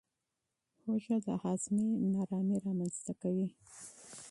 هوږه 0.83 1.15
د 1.25 1.27
هاضمې 1.43 1.87
نارامي 2.13 2.57
رامنځته 2.65 3.13
کوي. 3.21 3.47